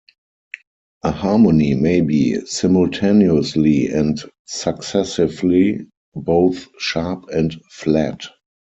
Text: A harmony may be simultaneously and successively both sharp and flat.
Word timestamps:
A 1.03 1.11
harmony 1.11 1.75
may 1.75 2.01
be 2.01 2.43
simultaneously 2.47 3.89
and 3.89 4.19
successively 4.45 5.85
both 6.15 6.67
sharp 6.79 7.25
and 7.29 7.53
flat. 7.69 8.19